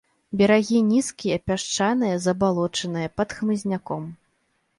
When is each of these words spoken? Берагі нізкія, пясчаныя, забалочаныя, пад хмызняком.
Берагі 0.39 0.79
нізкія, 0.93 1.37
пясчаныя, 1.49 2.15
забалочаныя, 2.25 3.13
пад 3.19 3.29
хмызняком. 3.37 4.03